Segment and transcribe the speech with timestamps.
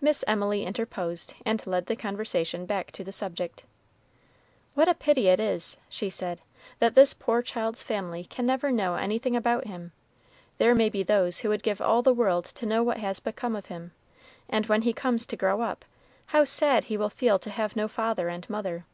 [0.00, 3.64] Miss Emily interposed, and led the conversation back to the subject.
[4.72, 6.40] "What a pity it is," she said,
[6.78, 9.92] "that this poor child's family can never know anything about him.
[10.56, 13.54] There may be those who would give all the world to know what has become
[13.54, 13.92] of him;
[14.48, 15.84] and when he comes to grow up,
[16.28, 18.86] how sad he will feel to have no father and mother!"